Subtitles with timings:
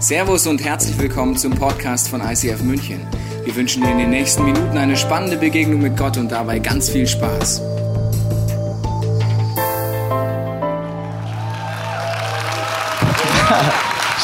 [0.00, 3.04] Servus und herzlich willkommen zum Podcast von ICF München.
[3.44, 6.88] Wir wünschen dir in den nächsten Minuten eine spannende Begegnung mit Gott und dabei ganz
[6.88, 7.60] viel Spaß.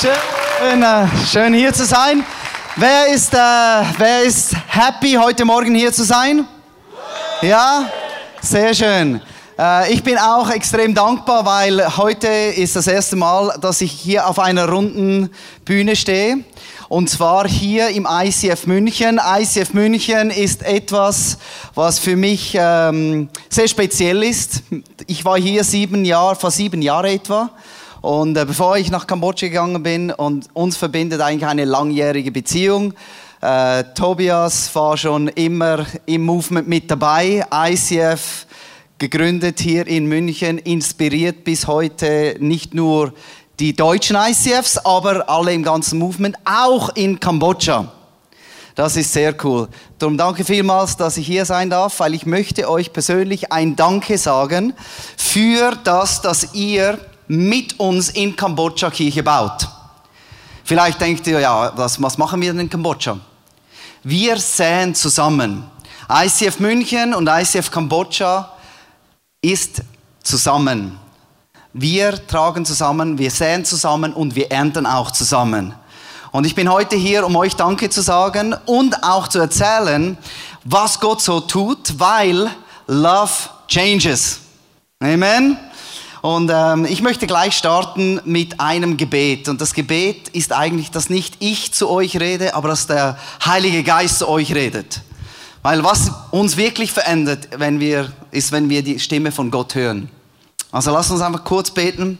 [0.00, 2.24] Schön, äh, schön hier zu sein.
[2.76, 3.36] Wer ist, äh,
[3.98, 6.46] wer ist happy, heute Morgen hier zu sein?
[7.42, 7.90] Ja?
[8.40, 9.20] Sehr schön.
[9.58, 14.28] Äh, ich bin auch extrem dankbar, weil heute ist das erste Mal, dass ich hier
[14.28, 15.30] auf einer runden
[15.64, 16.38] Bühne stehe.
[16.88, 19.20] Und zwar hier im ICF München.
[19.24, 21.38] ICF München ist etwas,
[21.74, 24.62] was für mich ähm, sehr speziell ist.
[25.06, 27.50] Ich war hier sieben Jahre, vor sieben Jahren etwa.
[28.00, 32.92] Und äh, bevor ich nach Kambodscha gegangen bin, und uns verbindet eigentlich eine langjährige Beziehung.
[33.40, 37.44] Äh, Tobias war schon immer im Movement mit dabei.
[37.52, 38.46] ICF
[38.98, 43.12] gegründet hier in München, inspiriert bis heute nicht nur
[43.60, 47.92] die deutschen ICFs, aber alle im ganzen Movement, auch in Kambodscha.
[48.74, 49.68] Das ist sehr cool.
[49.98, 54.18] Darum danke vielmals, dass ich hier sein darf, weil ich möchte euch persönlich ein Danke
[54.18, 54.74] sagen
[55.16, 59.68] für das, dass ihr mit uns in Kambodscha Kirche baut.
[60.64, 63.18] Vielleicht denkt ihr, ja, was, was machen wir denn in Kambodscha?
[64.02, 65.64] Wir säen zusammen.
[66.10, 68.53] ICF München und ICF Kambodscha
[69.44, 69.82] ist
[70.22, 70.98] zusammen.
[71.74, 75.74] Wir tragen zusammen, wir säen zusammen und wir ernten auch zusammen.
[76.32, 80.16] Und ich bin heute hier, um euch Danke zu sagen und auch zu erzählen,
[80.64, 82.50] was Gott so tut, weil
[82.86, 83.32] Love
[83.68, 84.40] changes.
[85.00, 85.58] Amen.
[86.22, 89.50] Und ähm, ich möchte gleich starten mit einem Gebet.
[89.50, 93.82] Und das Gebet ist eigentlich, dass nicht ich zu euch rede, aber dass der Heilige
[93.82, 95.02] Geist zu euch redet.
[95.64, 100.10] Weil was uns wirklich verändert, wenn wir, ist, wenn wir die Stimme von Gott hören.
[100.70, 102.18] Also lass uns einfach kurz beten.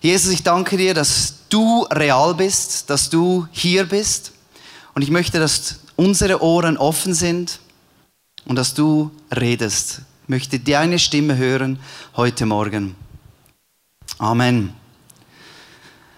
[0.00, 4.32] Jesus, ich danke dir, dass du real bist, dass du hier bist.
[4.96, 7.60] Und ich möchte, dass unsere Ohren offen sind
[8.44, 10.00] und dass du redest.
[10.24, 11.78] Ich möchte deine Stimme hören
[12.16, 12.96] heute Morgen.
[14.18, 14.74] Amen.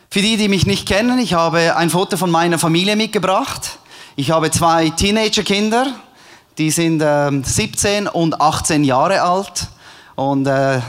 [0.09, 3.78] Für die, die mich nicht kennen, ich habe ein Foto von meiner Familie mitgebracht.
[4.16, 5.94] Ich habe zwei Teenagerkinder,
[6.60, 9.69] die sind äh, 17 und 18 Jahre alt
[10.15, 10.81] und äh,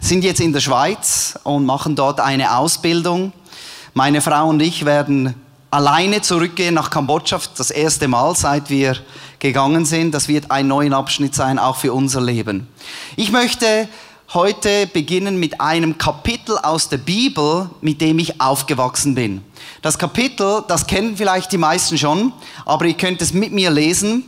[0.00, 3.34] sind jetzt in der Schweiz und machen dort eine Ausbildung.
[3.92, 5.34] Meine Frau und ich werden
[5.70, 8.96] alleine zurückgehen nach Kambodscha, das erste Mal, seit wir
[9.38, 10.14] gegangen sind.
[10.14, 12.66] Das wird ein neuer Abschnitt sein, auch für unser Leben.
[13.16, 13.86] Ich möchte
[14.32, 19.44] heute beginnen mit einem Kapitel aus der Bibel, mit dem ich aufgewachsen bin.
[19.82, 22.32] Das Kapitel, das kennen vielleicht die meisten schon,
[22.64, 24.24] aber ihr könnt es mit mir lesen.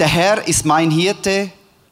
[0.00, 1.50] Der Herr ist mein Hirte,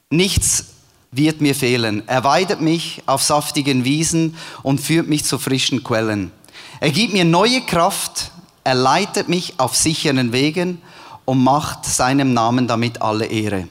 [0.09, 0.65] nichts
[1.11, 2.03] wird mir fehlen.
[2.07, 6.33] Er weidet mich auf saftigen Wiesen und führt mich zu frischen Quellen.
[6.81, 8.31] Er gibt mir neue Kraft,
[8.65, 10.81] er leitet mich auf sicheren Wegen
[11.27, 13.69] und macht seinem Namen damit alle Ehre.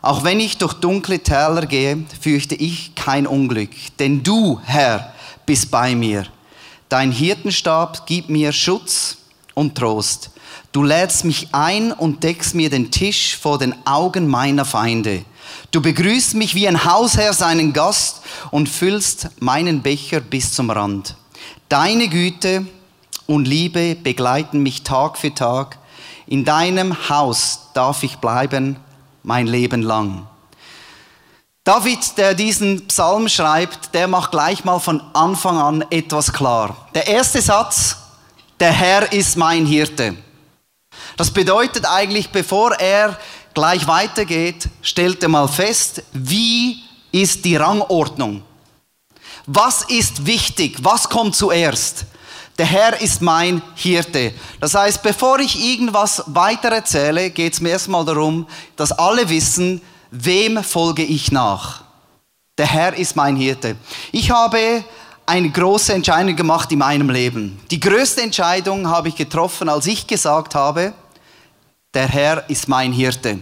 [0.00, 5.12] Auch wenn ich durch dunkle Täler gehe, fürchte ich kein Unglück, denn du, Herr,
[5.44, 6.24] bist bei mir.
[6.88, 9.16] Dein Hirtenstab gibt mir Schutz
[9.54, 10.30] und Trost.
[10.72, 15.24] Du lädst mich ein und deckst mir den Tisch vor den Augen meiner Feinde.
[15.72, 18.22] Du begrüßt mich wie ein Hausherr seinen Gast
[18.52, 21.16] und füllst meinen Becher bis zum Rand.
[21.68, 22.66] Deine Güte
[23.26, 25.78] und Liebe begleiten mich Tag für Tag.
[26.28, 28.76] In deinem Haus darf ich bleiben
[29.24, 30.26] mein Leben lang.
[31.64, 36.76] David, der diesen Psalm schreibt, der macht gleich mal von Anfang an etwas klar.
[36.94, 37.96] Der erste Satz,
[38.60, 40.16] der Herr ist mein Hirte.
[41.20, 43.14] Das bedeutet eigentlich, bevor er
[43.52, 46.78] gleich weitergeht, stellt er mal fest, wie
[47.12, 48.42] ist die Rangordnung?
[49.44, 50.78] Was ist wichtig?
[50.80, 52.06] Was kommt zuerst?
[52.56, 54.32] Der Herr ist mein Hirte.
[54.60, 59.82] Das heißt, bevor ich irgendwas weiter erzähle, geht es mir erstmal darum, dass alle wissen,
[60.10, 61.82] wem folge ich nach.
[62.56, 63.76] Der Herr ist mein Hirte.
[64.10, 64.82] Ich habe
[65.26, 67.60] eine große Entscheidung gemacht in meinem Leben.
[67.70, 70.94] Die größte Entscheidung habe ich getroffen, als ich gesagt habe,
[71.94, 73.40] der Herr ist mein Hirte.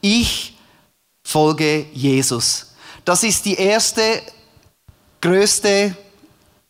[0.00, 0.56] Ich
[1.22, 2.74] folge Jesus.
[3.04, 4.22] Das ist die erste,
[5.20, 5.96] größte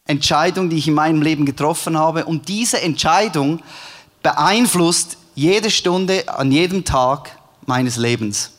[0.06, 2.25] Entscheidung, die ich in meinem Leben getroffen habe.
[2.25, 3.62] Und diese Entscheidung
[4.23, 8.53] beeinflusst jede Stunde an jedem Tag meines Lebens.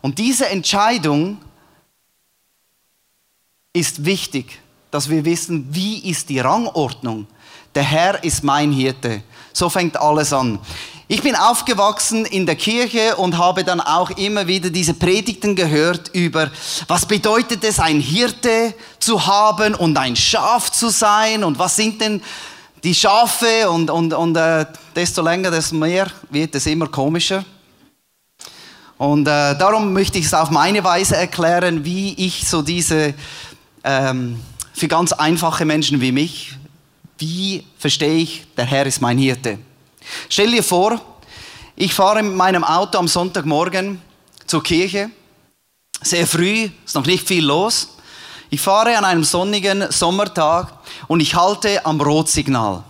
[0.00, 1.38] Und diese Entscheidung
[3.72, 4.60] ist wichtig,
[4.90, 7.26] dass wir wissen, wie ist die Rangordnung.
[7.74, 9.22] Der Herr ist mein Hirte.
[9.54, 10.58] So fängt alles an.
[11.06, 16.10] Ich bin aufgewachsen in der Kirche und habe dann auch immer wieder diese Predigten gehört
[16.12, 16.50] über,
[16.88, 22.00] was bedeutet es, ein Hirte zu haben und ein Schaf zu sein und was sind
[22.00, 22.20] denn
[22.82, 24.66] die Schafe und, und, und äh,
[24.96, 27.44] desto länger, desto mehr wird es immer komischer.
[28.98, 33.14] Und äh, darum möchte ich es auf meine Weise erklären, wie ich so diese,
[33.84, 34.40] ähm,
[34.72, 36.56] für ganz einfache Menschen wie mich,
[37.18, 39.58] wie verstehe ich, der Herr ist mein Hirte.
[40.28, 41.00] Stell dir vor,
[41.76, 44.00] ich fahre mit meinem Auto am Sonntagmorgen
[44.46, 45.10] zur Kirche,
[46.02, 47.88] sehr früh, ist noch nicht viel los.
[48.50, 50.72] Ich fahre an einem sonnigen Sommertag
[51.08, 52.84] und ich halte am Rotsignal.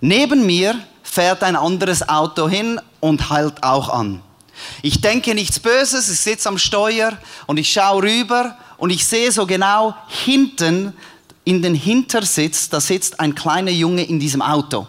[0.00, 4.22] Neben mir fährt ein anderes Auto hin und hält auch an.
[4.82, 9.32] Ich denke nichts Böses, ich sitze am Steuer und ich schaue rüber und ich sehe
[9.32, 9.94] so genau
[10.24, 10.94] hinten
[11.46, 14.88] in den Hintersitz, da sitzt ein kleiner Junge in diesem Auto.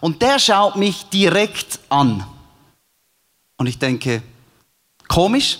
[0.00, 2.24] Und der schaut mich direkt an.
[3.56, 4.22] Und ich denke,
[5.08, 5.58] komisch,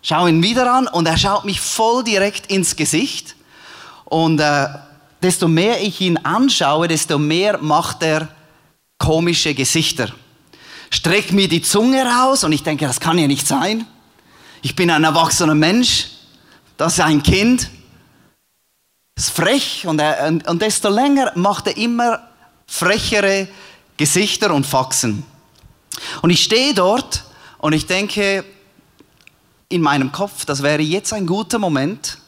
[0.00, 3.36] schaue ihn wieder an und er schaut mich voll direkt ins Gesicht.
[4.06, 4.68] Und äh,
[5.20, 8.28] desto mehr ich ihn anschaue, desto mehr macht er
[8.96, 10.08] komische Gesichter.
[10.88, 13.86] Streckt mir die Zunge raus und ich denke, das kann ja nicht sein.
[14.62, 16.08] Ich bin ein erwachsener Mensch,
[16.78, 17.68] das ist ein Kind.
[19.18, 22.20] Ist frech und, er, und, und desto länger macht er immer
[22.68, 23.48] frechere
[23.96, 25.24] Gesichter und Faxen.
[26.22, 27.24] Und ich stehe dort
[27.58, 28.44] und ich denke
[29.68, 32.18] in meinem Kopf, das wäre jetzt ein guter Moment,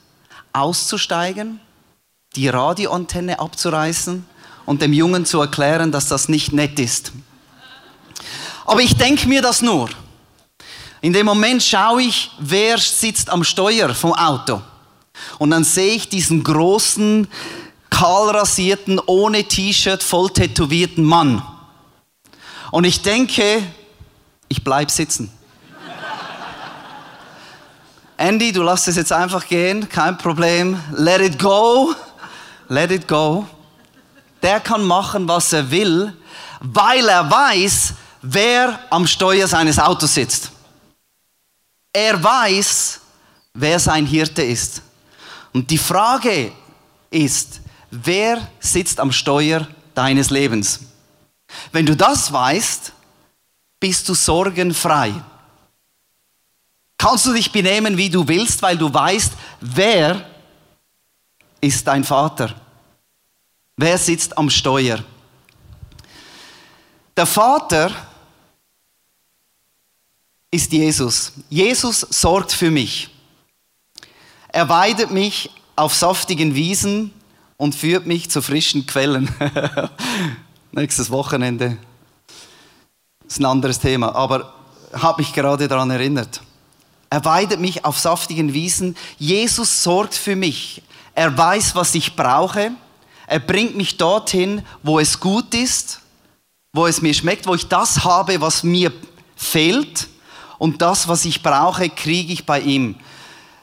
[0.53, 1.61] auszusteigen,
[2.35, 4.27] die Radioantenne abzureißen
[4.67, 7.13] und dem Jungen zu erklären, dass das nicht nett ist.
[8.67, 9.91] Aber ich denke mir das nur.
[11.03, 14.61] In dem Moment schaue ich, wer sitzt am Steuer vom Auto.
[15.39, 17.29] Und dann sehe ich diesen großen,
[17.91, 21.43] kahlrasierten, ohne T-Shirt, voll tätowierten Mann.
[22.71, 23.63] Und ich denke,
[24.49, 25.31] ich bleibe sitzen.
[28.17, 30.81] Andy, du lass es jetzt einfach gehen, kein Problem.
[30.93, 31.95] Let it go.
[32.69, 33.47] Let it go.
[34.43, 36.13] Der kann machen, was er will,
[36.61, 40.51] weil er weiß, wer am Steuer seines Autos sitzt.
[41.93, 43.01] Er weiß,
[43.55, 44.83] wer sein Hirte ist.
[45.53, 46.53] Und die Frage
[47.11, 47.61] ist,
[47.91, 50.81] wer sitzt am Steuer deines Lebens?
[51.73, 52.93] Wenn du das weißt,
[53.81, 55.13] bist du sorgenfrei.
[56.99, 60.29] Kannst du dich benehmen, wie du willst, weil du weißt, wer
[61.61, 62.55] ist dein Vater?
[63.77, 65.03] Wer sitzt am Steuer?
[67.17, 67.91] Der Vater
[70.51, 71.33] ist Jesus.
[71.49, 73.09] Jesus sorgt für mich.
[74.53, 77.13] Er weidet mich auf saftigen Wiesen
[77.57, 79.33] und führt mich zu frischen Quellen.
[80.73, 81.77] Nächstes Wochenende
[83.27, 84.53] ist ein anderes Thema, aber
[84.93, 86.41] habe mich gerade daran erinnert.
[87.11, 88.97] Er weidet mich auf saftigen Wiesen.
[89.19, 90.83] Jesus sorgt für mich.
[91.15, 92.73] Er weiß, was ich brauche.
[93.27, 96.01] Er bringt mich dorthin, wo es gut ist,
[96.73, 98.93] wo es mir schmeckt, wo ich das habe, was mir
[99.37, 100.09] fehlt
[100.59, 102.97] und das, was ich brauche, kriege ich bei ihm.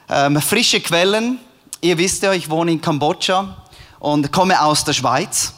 [0.09, 1.39] Ähm, frische Quellen.
[1.81, 3.65] Ihr wisst ja, ich wohne in Kambodscha
[4.00, 5.54] und komme aus der Schweiz.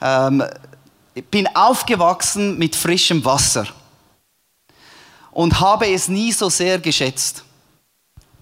[0.00, 0.44] Ähm,
[1.30, 3.66] bin aufgewachsen mit frischem Wasser
[5.30, 7.44] und habe es nie so sehr geschätzt.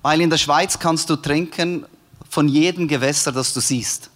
[0.02, 1.86] Weil in der Schweiz kannst du trinken
[2.28, 4.10] von jedem Gewässer, das du siehst.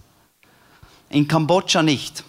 [1.11, 2.25] In Kambodscha nicht.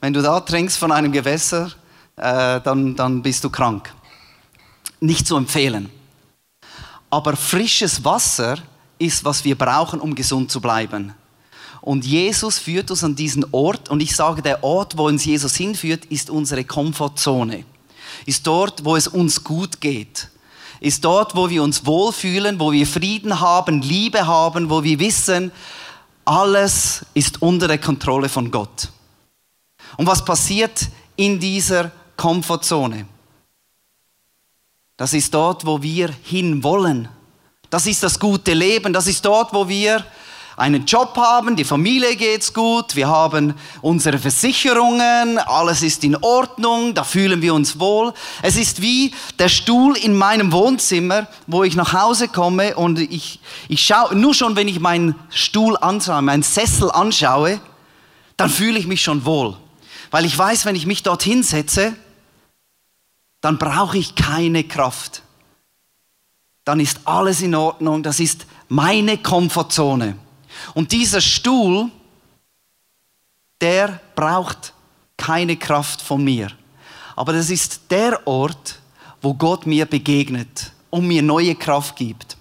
[0.00, 1.70] Wenn du da trinkst von einem Gewässer,
[2.16, 3.92] äh, dann, dann bist du krank
[5.00, 5.90] nicht zu empfehlen.
[7.10, 8.58] Aber frisches Wasser
[8.98, 11.14] ist, was wir brauchen, um gesund zu bleiben.
[11.80, 13.88] Und Jesus führt uns an diesen Ort.
[13.88, 17.64] Und ich sage, der Ort, wo uns Jesus hinführt, ist unsere Komfortzone.
[18.26, 20.28] Ist dort, wo es uns gut geht.
[20.80, 25.52] Ist dort, wo wir uns wohlfühlen, wo wir Frieden haben, Liebe haben, wo wir wissen,
[26.24, 28.88] alles ist unter der Kontrolle von Gott.
[29.96, 33.06] Und was passiert in dieser Komfortzone?
[35.00, 37.08] Das ist dort, wo wir hinwollen.
[37.70, 38.92] Das ist das gute Leben.
[38.92, 40.04] Das ist dort, wo wir
[40.58, 46.92] einen Job haben, die Familie geht's gut, wir haben unsere Versicherungen, alles ist in Ordnung,
[46.92, 48.12] da fühlen wir uns wohl.
[48.42, 53.40] Es ist wie der Stuhl in meinem Wohnzimmer, wo ich nach Hause komme und ich,
[53.68, 57.58] ich schaue, nur schon wenn ich meinen Stuhl anschaue, meinen Sessel anschaue,
[58.36, 59.56] dann fühle ich mich schon wohl.
[60.10, 61.96] Weil ich weiß, wenn ich mich dort hinsetze,
[63.40, 65.22] dann brauche ich keine Kraft.
[66.64, 70.16] Dann ist alles in Ordnung, das ist meine Komfortzone.
[70.74, 71.90] Und dieser Stuhl,
[73.60, 74.72] der braucht
[75.16, 76.50] keine Kraft von mir.
[77.16, 78.78] Aber das ist der Ort,
[79.20, 82.36] wo Gott mir begegnet und mir neue Kraft gibt.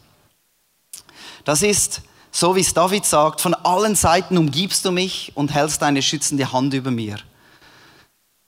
[1.44, 2.02] Das ist,
[2.32, 6.52] so wie es David sagt, von allen Seiten umgibst du mich und hältst deine schützende
[6.52, 7.18] Hand über mir.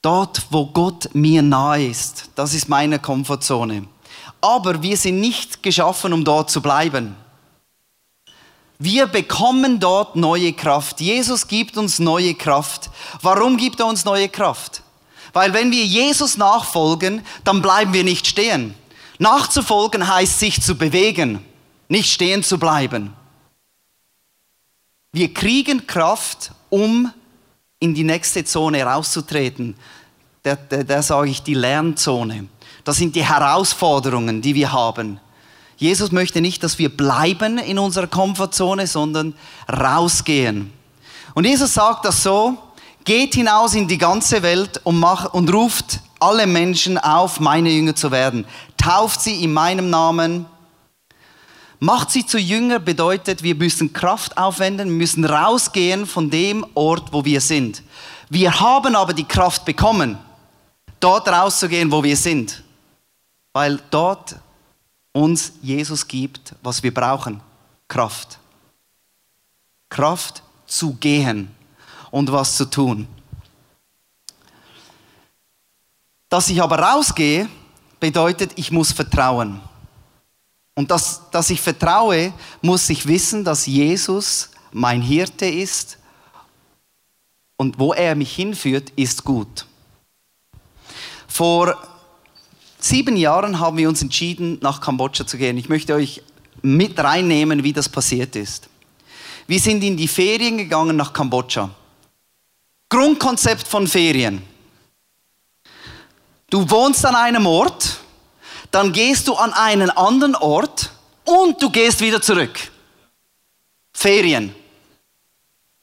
[0.02, 3.86] Dort, wo Gott mir nahe ist, das ist meine Komfortzone.
[4.40, 7.14] Aber wir sind nicht geschaffen, um dort zu bleiben.
[8.80, 11.00] Wir bekommen dort neue Kraft.
[11.00, 12.90] Jesus gibt uns neue Kraft.
[13.20, 14.82] Warum gibt er uns neue Kraft?
[15.32, 18.74] Weil wenn wir Jesus nachfolgen, dann bleiben wir nicht stehen.
[19.20, 21.44] Nachzufolgen heißt sich zu bewegen,
[21.88, 23.12] nicht stehen zu bleiben.
[25.12, 27.12] Wir kriegen Kraft, um
[27.82, 29.74] in die nächste Zone rauszutreten.
[30.44, 32.46] Da, da, da sage ich die Lernzone.
[32.84, 35.18] Das sind die Herausforderungen, die wir haben.
[35.76, 39.34] Jesus möchte nicht, dass wir bleiben in unserer Komfortzone, sondern
[39.68, 40.72] rausgehen.
[41.34, 42.56] Und Jesus sagt das so,
[43.04, 47.96] geht hinaus in die ganze Welt und, macht, und ruft alle Menschen auf, meine Jünger
[47.96, 48.46] zu werden.
[48.76, 50.46] Tauft sie in meinem Namen.
[51.82, 57.12] Macht sie zu Jünger bedeutet, wir müssen Kraft aufwenden, wir müssen rausgehen von dem Ort,
[57.12, 57.82] wo wir sind.
[58.28, 60.16] Wir haben aber die Kraft bekommen,
[61.00, 62.62] dort rauszugehen, wo wir sind
[63.52, 64.36] weil dort
[65.12, 67.40] uns Jesus gibt, was wir brauchen.
[67.86, 68.38] Kraft.
[69.88, 71.54] Kraft zu gehen
[72.10, 73.06] und was zu tun.
[76.30, 77.46] Dass ich aber rausgehe,
[78.00, 79.60] bedeutet, ich muss vertrauen.
[80.74, 85.98] Und dass, dass ich vertraue, muss ich wissen, dass Jesus mein Hirte ist
[87.56, 89.66] und wo er mich hinführt, ist gut.
[91.28, 91.76] Vor
[92.78, 95.56] sieben Jahren haben wir uns entschieden, nach Kambodscha zu gehen.
[95.58, 96.22] Ich möchte euch
[96.62, 98.68] mit reinnehmen, wie das passiert ist.
[99.46, 101.70] Wir sind in die Ferien gegangen nach Kambodscha.
[102.88, 104.42] Grundkonzept von Ferien.
[106.50, 108.01] Du wohnst an einem Ort,
[108.72, 110.90] dann gehst du an einen anderen Ort
[111.24, 112.58] und du gehst wieder zurück.
[113.92, 114.54] Ferien.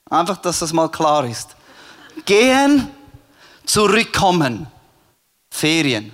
[0.10, 1.56] Einfach, dass das mal klar ist.
[2.26, 2.90] Gehen,
[3.66, 4.68] zurückkommen.
[5.52, 6.14] Ferien.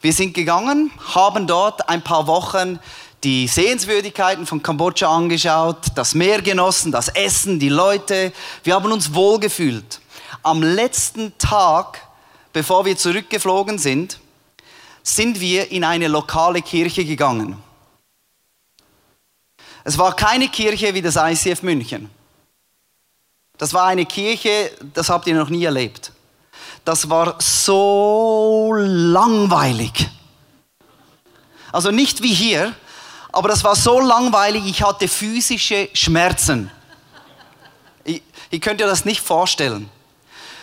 [0.00, 2.78] Wir sind gegangen, haben dort ein paar Wochen
[3.24, 8.32] die Sehenswürdigkeiten von Kambodscha angeschaut, das Meer genossen, das Essen, die Leute.
[8.62, 10.00] Wir haben uns wohlgefühlt.
[10.42, 12.06] Am letzten Tag,
[12.52, 14.20] bevor wir zurückgeflogen sind,
[15.04, 17.62] sind wir in eine lokale Kirche gegangen.
[19.84, 22.10] Es war keine Kirche wie das ICF München.
[23.58, 26.10] Das war eine Kirche, das habt ihr noch nie erlebt
[26.84, 30.08] das war so langweilig.
[31.72, 32.74] Also nicht wie hier,
[33.32, 36.70] aber das war so langweilig, ich hatte physische Schmerzen.
[38.04, 39.90] Ich, ich könnte das nicht vorstellen.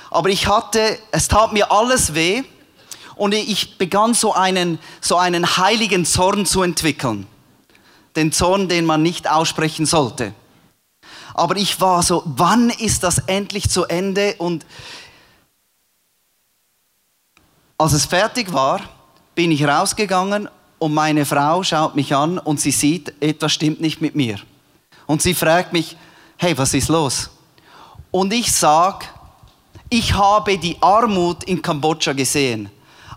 [0.09, 2.43] Aber ich hatte, es tat mir alles weh
[3.15, 7.27] und ich begann so einen, so einen heiligen Zorn zu entwickeln.
[8.15, 10.33] Den Zorn, den man nicht aussprechen sollte.
[11.33, 14.35] Aber ich war so, wann ist das endlich zu Ende?
[14.37, 14.65] Und
[17.77, 18.81] als es fertig war,
[19.33, 24.01] bin ich rausgegangen und meine Frau schaut mich an und sie sieht, etwas stimmt nicht
[24.01, 24.39] mit mir.
[25.05, 25.95] Und sie fragt mich,
[26.37, 27.29] hey, was ist los?
[28.11, 29.05] Und ich sage,
[29.89, 32.69] ich habe die Armut in Kambodscha gesehen.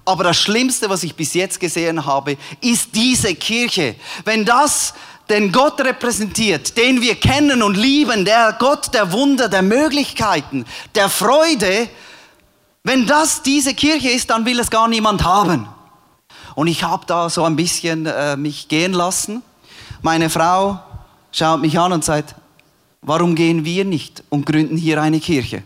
[0.05, 3.95] Aber das Schlimmste, was ich bis jetzt gesehen habe, ist diese Kirche.
[4.25, 4.95] Wenn das
[5.31, 11.09] den Gott repräsentiert, den wir kennen und lieben, der Gott der Wunder, der Möglichkeiten, der
[11.09, 11.89] Freude,
[12.83, 15.67] wenn das diese Kirche ist, dann will es gar niemand haben.
[16.55, 19.43] Und ich habe da so ein bisschen äh, mich gehen lassen.
[20.03, 20.79] Meine Frau
[21.33, 22.35] schaut mich an und sagt,
[23.01, 25.63] warum gehen wir nicht und gründen hier eine Kirche?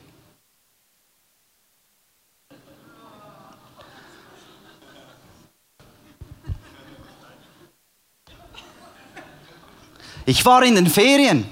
[10.28, 11.48] Ich war in den Ferien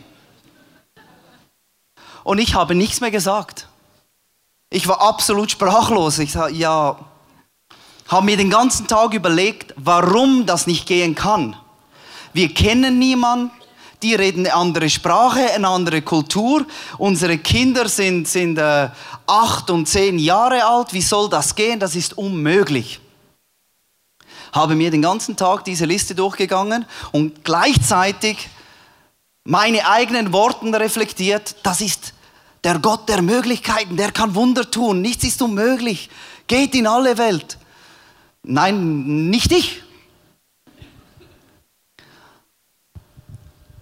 [2.24, 3.68] und ich habe nichts mehr gesagt.
[4.68, 6.18] Ich war absolut sprachlos.
[6.18, 6.98] Ich sage, ja,
[8.08, 11.56] habe mir den ganzen Tag überlegt, warum das nicht gehen kann.
[12.34, 13.50] Wir kennen niemanden,
[14.02, 16.66] die reden eine andere Sprache, eine andere Kultur.
[16.98, 18.90] Unsere Kinder sind, sind äh,
[19.26, 20.92] acht und zehn Jahre alt.
[20.92, 21.80] Wie soll das gehen?
[21.80, 23.00] Das ist unmöglich.
[24.52, 28.50] Habe mir den ganzen Tag diese Liste durchgegangen und gleichzeitig
[29.46, 31.56] meine eigenen Worte reflektiert.
[31.62, 32.12] Das ist
[32.64, 35.00] der Gott der Möglichkeiten, der kann Wunder tun.
[35.00, 36.10] Nichts ist unmöglich.
[36.48, 37.58] Geht in alle Welt.
[38.42, 39.82] Nein, nicht ich.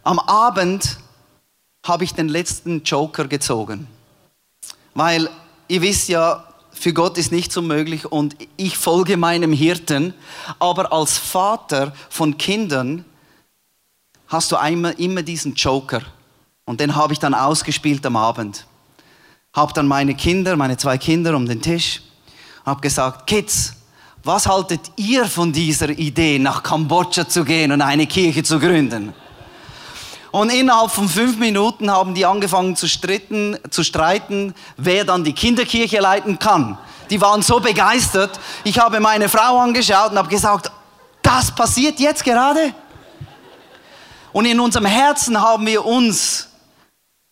[0.02, 0.98] Am Abend
[1.82, 3.86] habe ich den letzten Joker gezogen.
[4.92, 5.30] Weil
[5.68, 10.12] ihr wisst ja, für Gott ist nichts unmöglich und ich folge meinem Hirten.
[10.58, 13.06] Aber als Vater von Kindern
[14.34, 16.02] hast du immer, immer diesen Joker.
[16.64, 18.66] Und den habe ich dann ausgespielt am Abend.
[19.54, 22.02] Habe dann meine Kinder, meine zwei Kinder um den Tisch,
[22.66, 23.74] habe gesagt, Kids,
[24.24, 29.14] was haltet ihr von dieser Idee, nach Kambodscha zu gehen und eine Kirche zu gründen?
[30.32, 35.32] Und innerhalb von fünf Minuten haben die angefangen zu, stritten, zu streiten, wer dann die
[35.32, 36.76] Kinderkirche leiten kann.
[37.10, 38.40] Die waren so begeistert.
[38.64, 40.72] Ich habe meine Frau angeschaut und habe gesagt,
[41.22, 42.74] das passiert jetzt gerade.
[44.34, 46.48] Und in unserem Herzen haben wir uns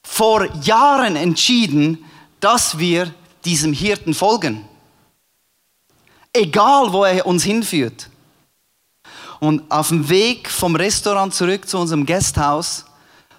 [0.04, 2.04] vor Jahren entschieden,
[2.38, 3.12] dass wir
[3.44, 4.64] diesem Hirten folgen.
[6.32, 8.08] Egal, wo er uns hinführt.
[9.40, 12.84] Und auf dem Weg vom Restaurant zurück zu unserem Gasthaus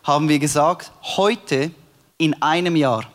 [0.03, 1.71] haben wir gesagt, heute
[2.17, 3.05] in einem Jahr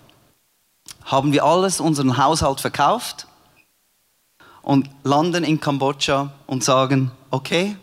[1.04, 3.26] haben wir alles, unseren Haushalt verkauft
[4.62, 7.76] und landen in Kambodscha und sagen, okay,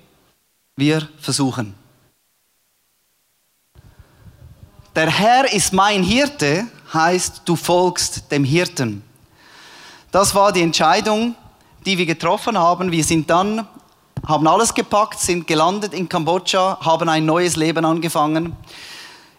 [0.76, 1.85] wir versuchen.
[4.96, 9.04] Der Herr ist mein Hirte, heißt, du folgst dem Hirten.
[10.10, 11.36] Das war die Entscheidung,
[11.86, 12.90] die wir getroffen haben.
[12.94, 13.68] Wir sind dann,
[14.26, 18.56] haben alles gepackt, sind gelandet in Kambodscha, haben ein neues Leben angefangen.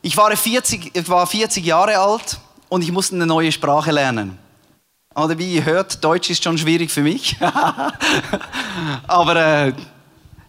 [0.03, 4.39] Ich war 40, ich war 40 Jahre alt und ich musste eine neue Sprache lernen.
[5.15, 7.35] Oder wie ihr hört, Deutsch ist schon schwierig für mich.
[9.07, 9.73] Aber äh,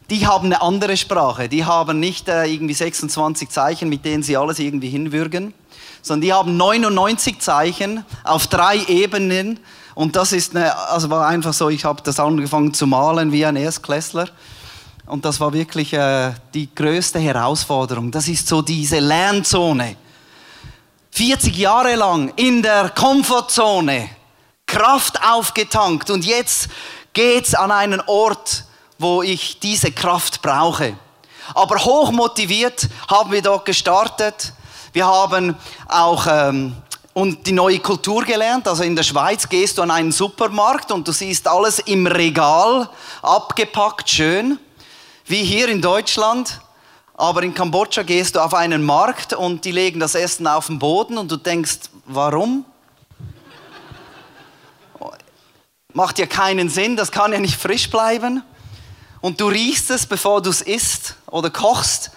[0.10, 1.50] die haben eine andere Sprache.
[1.50, 5.54] Die haben nicht äh, irgendwie 26 Zeichen, mit denen sie alles irgendwie hinwürgen,
[6.02, 9.60] sondern die haben 99 Zeichen auf drei Ebenen.
[9.96, 13.46] Und das ist eine, also war einfach so, ich habe das angefangen zu malen wie
[13.46, 14.30] ein Erstklässler.
[15.08, 18.12] Und das war wirklich äh, die größte Herausforderung.
[18.12, 19.96] Das ist so diese Lernzone.
[21.12, 24.10] 40 Jahre lang in der Komfortzone,
[24.68, 26.68] Kraft aufgetankt und jetzt
[27.14, 28.66] geht's an einen Ort,
[28.98, 30.98] wo ich diese Kraft brauche.
[31.54, 34.54] Aber hochmotiviert haben wir dort gestartet.
[34.94, 35.56] Wir haben
[35.88, 36.76] auch ähm,
[37.14, 38.68] und die neue Kultur gelernt.
[38.68, 42.90] Also in der Schweiz gehst du an einen Supermarkt und du siehst alles im Regal
[43.22, 44.60] abgepackt, schön,
[45.26, 46.62] wie hier in Deutschland.
[47.16, 50.78] Aber in Kambodscha gehst du auf einen Markt und die legen das Essen auf den
[50.78, 52.66] Boden und du denkst, warum?
[55.94, 58.44] Macht ja keinen Sinn, das kann ja nicht frisch bleiben
[59.28, 62.12] und du riechst es, bevor du es isst oder kochst.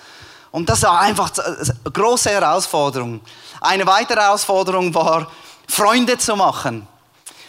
[0.52, 3.20] Und das war einfach eine große Herausforderung.
[3.60, 5.28] Eine weitere Herausforderung war,
[5.66, 6.86] Freunde zu machen.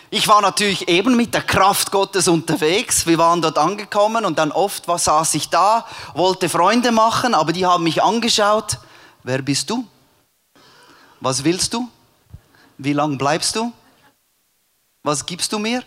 [0.09, 3.05] Ich war natürlich eben mit der Kraft Gottes unterwegs.
[3.05, 7.53] Wir waren dort angekommen und dann oft was saß ich da, wollte Freunde machen, aber
[7.53, 8.79] die haben mich angeschaut.
[9.21, 9.85] Wer bist du?
[11.19, 11.87] Was willst du?
[12.79, 13.71] Wie lange bleibst du?
[15.03, 15.83] Was gibst du mir?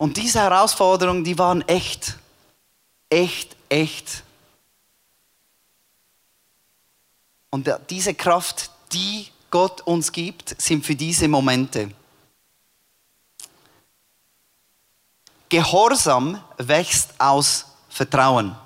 [0.00, 2.16] Und diese Herausforderungen, die waren echt,
[3.10, 4.24] echt, echt.
[7.50, 11.90] Und diese Kraft, die Gott uns gibt, sind für diese Momente.
[15.50, 18.56] Gehorsam wächst aus Vertrauen.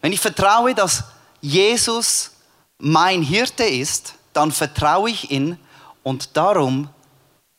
[0.00, 1.02] Wenn ich vertraue, dass
[1.40, 2.30] Jesus
[2.78, 5.58] mein Hirte ist, dann vertraue ich ihn
[6.04, 6.88] und darum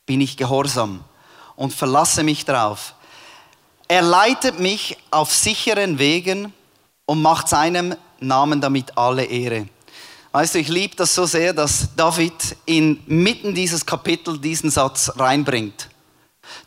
[0.06, 1.04] bin ich gehorsam
[1.56, 2.94] und verlasse mich darauf.
[3.88, 6.54] Er leitet mich auf sicheren Wegen
[7.06, 9.68] und macht seinem Namen damit alle Ehre.
[10.32, 15.90] Weißt du, ich liebe das so sehr, dass David inmitten dieses Kapitel diesen Satz reinbringt.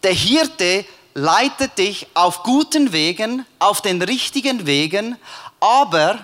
[0.03, 5.17] Der Hirte leitet dich auf guten Wegen, auf den richtigen Wegen,
[5.61, 6.19] aber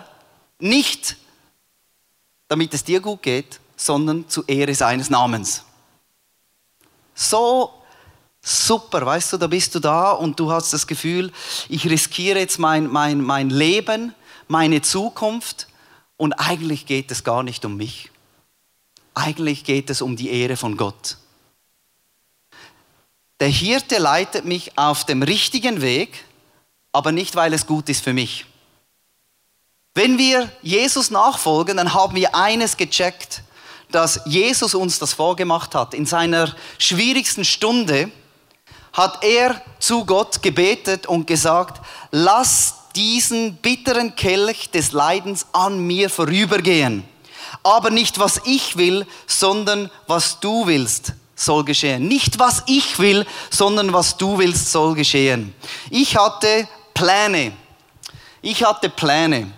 [0.58, 1.16] nicht
[2.48, 5.64] damit es dir gut geht, sondern zu Ehre seines Namens.
[7.14, 7.72] So
[8.44, 11.32] super, weißt du, da bist du da und du hast das Gefühl,
[11.68, 14.14] ich riskiere jetzt mein, mein, mein Leben,
[14.46, 15.66] meine Zukunft
[16.18, 18.10] und eigentlich geht es gar nicht um mich.
[19.14, 21.16] Eigentlich geht es um die Ehre von Gott.
[23.40, 26.24] Der Hirte leitet mich auf dem richtigen Weg,
[26.92, 28.44] aber nicht, weil es gut ist für mich.
[29.94, 33.42] Wenn wir Jesus nachfolgen, dann haben wir eines gecheckt,
[33.90, 35.94] dass Jesus uns das vorgemacht hat.
[35.94, 38.10] In seiner schwierigsten Stunde
[38.94, 46.08] hat er zu Gott gebetet und gesagt, lass diesen bitteren Kelch des Leidens an mir
[46.08, 47.04] vorübergehen.
[47.62, 52.06] Aber nicht was ich will, sondern was du willst, soll geschehen.
[52.06, 55.54] Nicht was ich will, sondern was du willst, soll geschehen.
[55.90, 57.52] Ich hatte Pläne.
[58.42, 59.50] Ich hatte Pläne.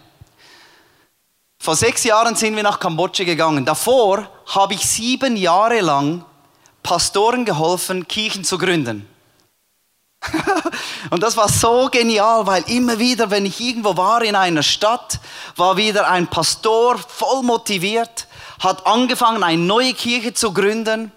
[1.58, 3.66] Vor sechs Jahren sind wir nach Kambodscha gegangen.
[3.66, 6.24] Davor habe ich sieben Jahre lang
[6.82, 9.06] Pastoren geholfen, Kirchen zu gründen.
[11.10, 15.20] und das war so genial, weil immer wieder, wenn ich irgendwo war in einer Stadt,
[15.56, 18.26] war wieder ein Pastor voll motiviert,
[18.60, 21.12] hat angefangen, eine neue Kirche zu gründen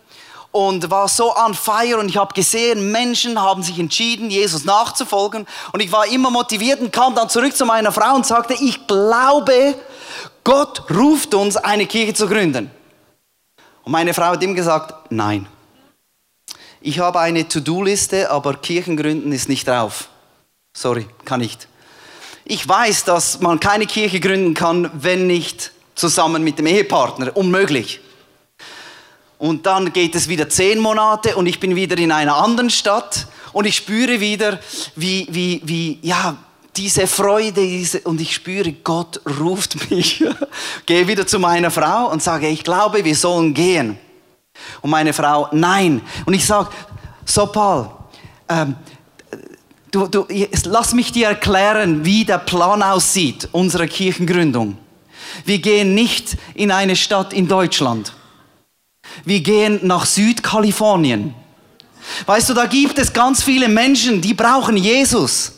[0.52, 5.46] und war so on fire und ich habe gesehen, Menschen haben sich entschieden, Jesus nachzufolgen
[5.72, 8.88] und ich war immer motiviert und kam dann zurück zu meiner Frau und sagte, ich
[8.88, 9.76] glaube,
[10.44, 12.72] Gott ruft uns, eine Kirche zu gründen.
[13.84, 15.48] Und meine Frau hat ihm gesagt, nein.
[16.82, 20.08] Ich habe eine To-Do-Liste, aber Kirchengründen ist nicht drauf.
[20.74, 21.68] Sorry, kann nicht.
[22.46, 27.36] Ich weiß, dass man keine Kirche gründen kann, wenn nicht zusammen mit dem Ehepartner.
[27.36, 28.00] Unmöglich.
[29.38, 33.28] Und dann geht es wieder zehn Monate und ich bin wieder in einer anderen Stadt
[33.52, 34.60] und ich spüre wieder,
[34.96, 36.38] wie, wie, wie, ja,
[36.76, 40.24] diese Freude diese, und ich spüre, Gott ruft mich.
[40.86, 43.98] Gehe wieder zu meiner Frau und sage, ich glaube, wir sollen gehen.
[44.82, 46.02] Und meine Frau, nein.
[46.26, 46.70] Und ich sage,
[47.26, 47.90] so Paul,
[48.48, 48.76] ähm,
[49.92, 50.26] du, du,
[50.66, 54.78] lass mich dir erklären, wie der Plan aussieht, unserer Kirchengründung.
[55.46, 58.14] Wir gehen nicht in eine Stadt in Deutschland.
[59.26, 61.34] Wir gehen nach Südkalifornien.
[62.26, 65.54] Weißt du, da gibt es ganz viele Menschen, die brauchen Jesus.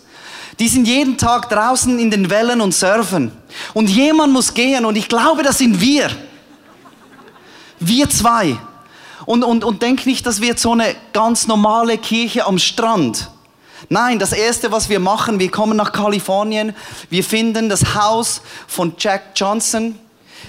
[0.60, 3.32] Die sind jeden Tag draußen in den Wellen und surfen.
[3.74, 6.10] Und jemand muss gehen und ich glaube, das sind wir.
[7.80, 8.58] Wir zwei.
[9.26, 13.30] Und, und, und denk nicht, das wird so eine ganz normale Kirche am Strand.
[13.90, 16.74] Nein, das Erste, was wir machen, wir kommen nach Kalifornien,
[17.10, 19.98] wir finden das Haus von Jack Johnson,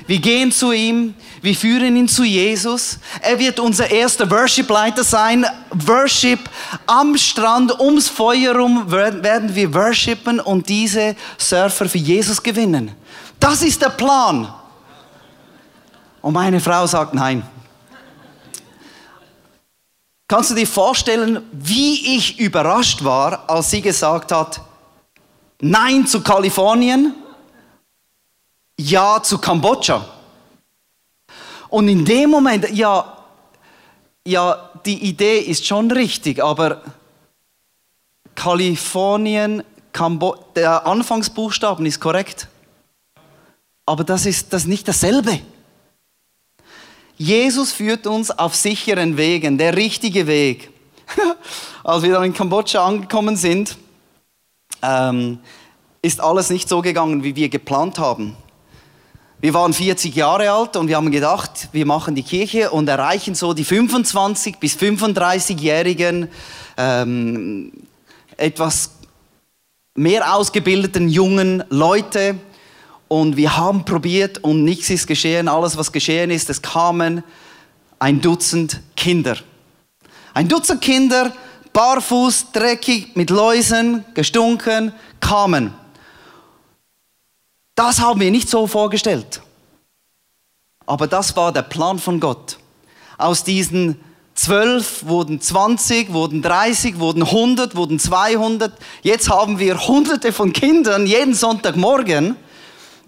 [0.07, 2.99] wir gehen zu ihm, wir führen ihn zu Jesus.
[3.21, 5.47] Er wird unser erster Worship-Leiter sein.
[5.71, 6.41] Worship
[6.87, 12.93] am Strand, ums Feuer rum werden wir worshipen und diese Surfer für Jesus gewinnen.
[13.39, 14.53] Das ist der Plan.
[16.21, 17.43] Und meine Frau sagt nein.
[20.33, 24.63] Kannst du dir vorstellen, wie ich überrascht war, als sie gesagt hat,
[25.61, 27.15] Nein zu Kalifornien,
[28.81, 30.03] Ja zu Kambodscha.
[31.69, 33.15] Und in dem Moment, ja,
[34.27, 36.81] ja, die Idee ist schon richtig, aber
[38.35, 42.49] Kalifornien, Kambo der Anfangsbuchstaben ist korrekt.
[43.85, 45.43] Aber das ist, das ist nicht dasselbe.
[47.17, 50.71] Jesus führt uns auf sicheren Wegen, der richtige Weg.
[51.85, 53.77] Als wir dann in Kambodscha angekommen sind,
[54.83, 55.39] ähm,
[56.01, 58.37] ist alles nicht so gegangen, wie wir geplant haben.
[59.41, 63.35] Wir waren 40 Jahre alt und wir haben gedacht, wir machen die Kirche und erreichen
[63.35, 66.29] so die 25 bis 35-jährigen
[66.77, 67.73] ähm,
[68.37, 68.91] etwas
[69.95, 72.37] mehr ausgebildeten jungen Leute,
[73.13, 75.47] und wir haben probiert und nichts ist geschehen.
[75.47, 77.23] Alles, was geschehen ist, es kamen
[77.99, 79.37] ein Dutzend Kinder.
[80.33, 81.31] Ein Dutzend Kinder,
[81.75, 85.75] barfuß, dreckig, mit Läusen, gestunken, kamen.
[87.75, 89.43] Das haben wir nicht so vorgestellt.
[90.87, 92.57] Aber das war der Plan von Gott.
[93.19, 94.01] Aus diesen
[94.35, 98.73] zwölf wurden 20, wurden 30, wurden 100, wurden 200.
[99.03, 102.37] Jetzt haben wir hunderte von Kindern jeden Sonntagmorgen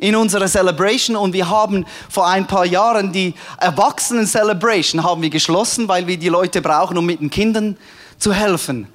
[0.04, 5.30] in unserer Celebration und wir haben vor ein paar Jahren die Erwachsenen Celebration haben wir
[5.30, 7.78] geschlossen, weil wir die Leute brauchen, um mit den Kindern
[8.18, 8.86] zu helfen,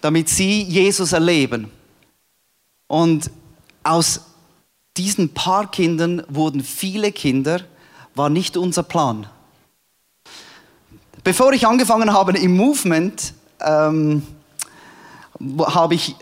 [0.00, 1.70] damit sie Jesus erleben.
[2.86, 3.30] Und
[3.82, 4.22] aus
[4.96, 7.60] diesen paar Kindern wurden viele Kinder,
[8.14, 9.26] war nicht unser Plan.
[11.24, 14.26] Bevor ich angefangen habe im Movement, ähm,
[15.58, 16.16] habe ich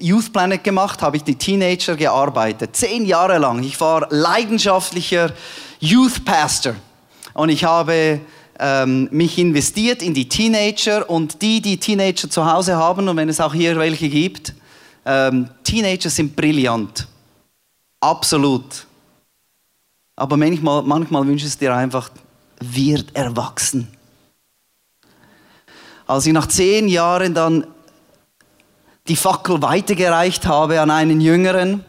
[0.00, 2.74] Youth Planet gemacht, habe ich die Teenager gearbeitet.
[2.74, 3.62] Zehn Jahre lang.
[3.62, 5.32] Ich war leidenschaftlicher
[5.78, 6.74] Youth Pastor.
[7.34, 8.20] Und ich habe
[8.58, 13.28] ähm, mich investiert in die Teenager und die, die Teenager zu Hause haben, und wenn
[13.28, 14.54] es auch hier welche gibt,
[15.06, 17.06] ähm, Teenager sind brillant.
[18.00, 18.86] Absolut.
[20.16, 22.10] Aber manchmal, manchmal wünschst du dir einfach,
[22.60, 23.88] wird erwachsen.
[26.06, 27.66] Als ich nach zehn Jahren dann
[29.10, 31.84] die Fackel weitergereicht habe an einen Jüngeren,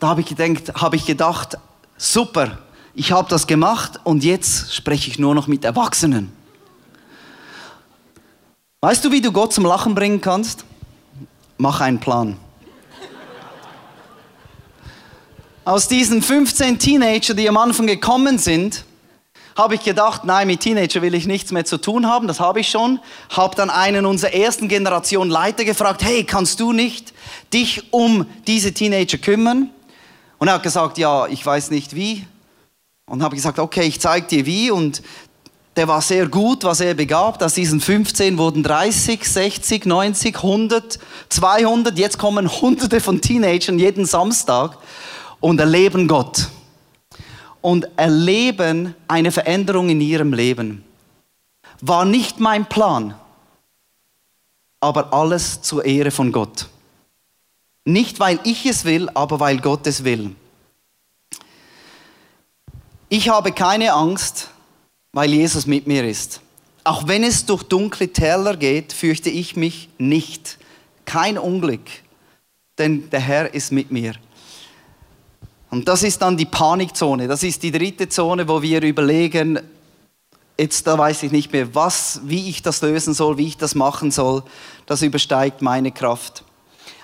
[0.00, 1.56] da habe ich, gedacht, habe ich gedacht,
[1.96, 2.58] super,
[2.94, 6.32] ich habe das gemacht und jetzt spreche ich nur noch mit Erwachsenen.
[8.80, 10.64] Weißt du, wie du Gott zum Lachen bringen kannst?
[11.58, 12.36] Mach einen Plan.
[15.64, 18.84] Aus diesen 15 Teenager, die am Anfang gekommen sind,
[19.56, 22.60] habe ich gedacht, nein, mit Teenager will ich nichts mehr zu tun haben, das habe
[22.60, 23.00] ich schon.
[23.30, 27.12] Habe dann einen unserer ersten Generation Leiter gefragt, hey, kannst du nicht
[27.52, 29.70] dich um diese Teenager kümmern?
[30.38, 32.26] Und er hat gesagt, ja, ich weiß nicht wie.
[33.06, 34.70] Und habe gesagt, okay, ich zeige dir wie.
[34.70, 35.02] Und
[35.76, 37.42] der war sehr gut, war sehr begabt.
[37.42, 41.98] Aus diesen 15 wurden 30, 60, 90, 100, 200.
[41.98, 44.78] Jetzt kommen Hunderte von Teenagern jeden Samstag
[45.40, 46.48] und erleben Gott.
[47.62, 50.84] Und erleben eine Veränderung in ihrem Leben.
[51.80, 53.14] War nicht mein Plan,
[54.80, 56.68] aber alles zur Ehre von Gott.
[57.84, 60.36] Nicht, weil ich es will, aber weil Gott es will.
[63.08, 64.50] Ich habe keine Angst,
[65.12, 66.40] weil Jesus mit mir ist.
[66.84, 70.58] Auch wenn es durch dunkle Täler geht, fürchte ich mich nicht.
[71.04, 71.88] Kein Unglück,
[72.78, 74.14] denn der Herr ist mit mir.
[75.72, 77.26] Und das ist dann die Panikzone.
[77.26, 79.58] Das ist die dritte Zone, wo wir überlegen,
[80.56, 83.74] jetzt da weiß ich nicht mehr, was, wie ich das lösen soll, wie ich das
[83.74, 84.44] machen soll.
[84.86, 86.44] Das übersteigt meine Kraft.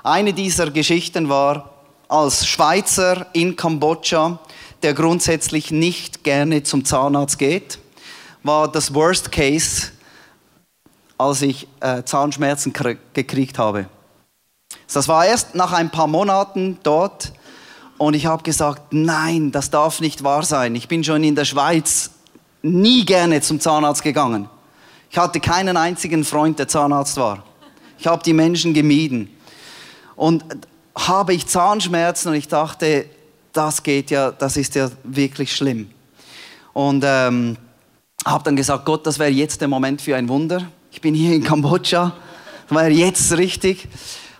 [0.04, 1.70] Eine dieser Geschichten war
[2.08, 4.38] als Schweizer in Kambodscha,
[4.82, 7.80] der grundsätzlich nicht gerne zum Zahnarzt geht
[8.42, 9.90] war das Worst Case,
[11.16, 12.72] als ich äh, Zahnschmerzen
[13.12, 13.88] gekriegt habe.
[14.92, 17.32] Das war erst nach ein paar Monaten dort
[17.98, 20.74] und ich habe gesagt, nein, das darf nicht wahr sein.
[20.76, 22.10] Ich bin schon in der Schweiz
[22.62, 24.48] nie gerne zum Zahnarzt gegangen.
[25.10, 27.44] Ich hatte keinen einzigen Freund, der Zahnarzt war.
[27.98, 29.28] Ich habe die Menschen gemieden.
[30.14, 30.44] Und
[30.94, 33.06] habe ich Zahnschmerzen und ich dachte,
[33.52, 35.90] das geht ja, das ist ja wirklich schlimm.
[36.72, 37.56] Und ähm,
[38.24, 40.70] habe dann gesagt, Gott, das wäre jetzt der Moment für ein Wunder.
[40.92, 42.14] Ich bin hier in Kambodscha,
[42.68, 43.88] das wäre jetzt richtig.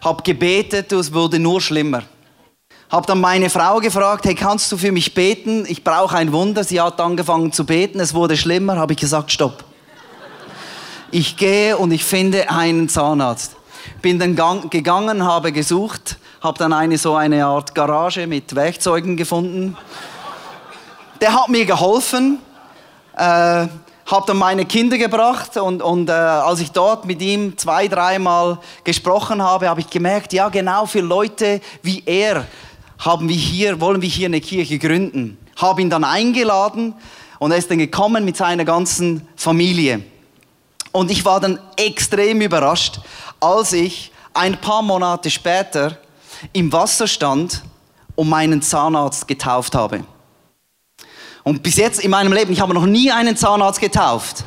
[0.01, 2.05] Habe gebetet, es wurde nur schlimmer.
[2.91, 5.67] Habe dann meine Frau gefragt, hey, kannst du für mich beten?
[5.69, 6.65] Ich brauche ein Wunder.
[6.65, 8.77] Sie hat angefangen zu beten, es wurde schlimmer.
[8.77, 9.65] Habe ich gesagt, stopp.
[11.11, 13.57] Ich gehe und ich finde einen Zahnarzt.
[14.01, 14.37] Bin dann
[14.71, 19.77] gegangen, habe gesucht, habe dann eine so eine Art Garage mit Werkzeugen gefunden.
[21.21, 22.39] Der hat mir geholfen
[23.19, 23.67] äh,
[24.07, 28.59] habe dann meine Kinder gebracht und, und äh, als ich dort mit ihm zwei, dreimal
[28.83, 32.47] gesprochen habe, habe ich gemerkt, ja genau für Leute wie er
[32.99, 35.39] haben wir hier, wollen wir hier eine Kirche gründen.
[35.57, 36.95] Habe ihn dann eingeladen
[37.39, 40.03] und er ist dann gekommen mit seiner ganzen Familie.
[40.93, 43.01] Und ich war dann extrem überrascht,
[43.41, 45.99] als ich ein paar Monate später
[46.53, 47.63] im Wasser stand
[48.15, 50.05] und meinen Zahnarzt getauft habe.
[51.45, 54.45] Und bis jetzt in meinem Leben, ich habe noch nie einen Zahnarzt getauft.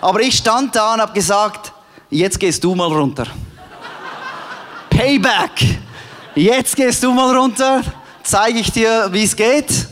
[0.00, 1.72] Aber ich stand da und habe gesagt,
[2.08, 3.26] jetzt gehst du mal runter.
[4.88, 5.78] Payback.
[6.36, 7.82] Jetzt gehst du mal runter,
[8.22, 9.88] zeige ich dir, wie es geht.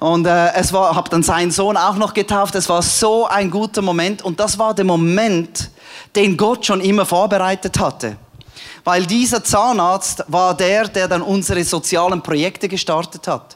[0.00, 2.56] Und äh, es war, habe dann seinen Sohn auch noch getauft.
[2.56, 5.70] Es war so ein guter Moment und das war der Moment,
[6.16, 8.16] den Gott schon immer vorbereitet hatte.
[8.82, 13.55] Weil dieser Zahnarzt war der, der dann unsere sozialen Projekte gestartet hat.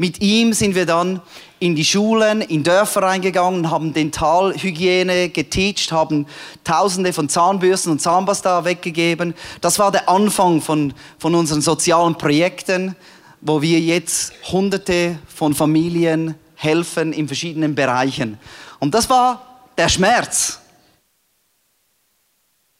[0.00, 1.20] Mit ihm sind wir dann
[1.58, 6.26] in die Schulen, in Dörfer reingegangen, haben Dentalhygiene geteacht, haben
[6.64, 9.34] Tausende von Zahnbürsten und Zahnpasta weggegeben.
[9.60, 12.96] Das war der Anfang von, von unseren sozialen Projekten,
[13.42, 18.38] wo wir jetzt Hunderte von Familien helfen in verschiedenen Bereichen.
[18.78, 20.60] Und das war der Schmerz.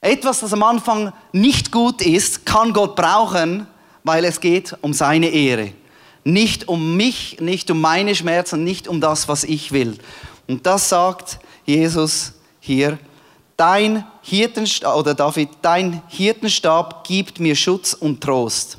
[0.01, 3.67] Etwas, das am Anfang nicht gut ist, kann Gott brauchen,
[4.05, 5.75] weil es geht um seine Ehre.
[6.25, 9.97] Nicht um mich, nicht um meine Schmerzen, nicht um das, was ich will.
[10.47, 12.99] Und das sagt Jesus hier.
[13.57, 18.79] Dein Hirtenstab, oder David, dein Hirtenstab gibt mir Schutz und Trost.